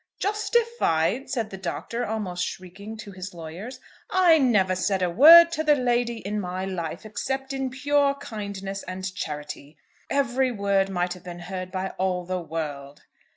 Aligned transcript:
"Justified!" 0.17 1.29
said 1.29 1.51
the 1.51 1.59
Doctor, 1.59 2.03
almost 2.03 2.43
shrieking, 2.43 2.97
to 2.97 3.11
his 3.11 3.35
lawyers; 3.35 3.79
"I 4.09 4.39
never 4.39 4.73
said 4.73 5.03
a 5.03 5.11
word 5.11 5.51
to 5.51 5.63
the 5.63 5.75
lady 5.75 6.25
in 6.25 6.39
my 6.39 6.65
life 6.65 7.05
except 7.05 7.53
in 7.53 7.69
pure 7.69 8.15
kindness 8.15 8.81
and 8.81 9.13
charity. 9.13 9.77
Every 10.09 10.51
word 10.51 10.89
might 10.89 11.13
have 11.13 11.23
been 11.23 11.41
heard 11.41 11.71
by 11.71 11.91
all 11.99 12.25
the 12.25 12.41
world." 12.41 13.03